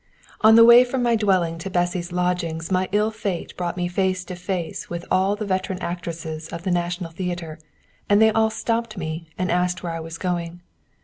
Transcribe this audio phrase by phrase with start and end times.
[0.41, 4.25] On the way from my dwelling to Bessy's lodgings my ill fate brought me face
[4.25, 7.59] to face with all the veteran actresses of the National Theatre,
[8.09, 10.61] and they all stopped me and asked where I was going.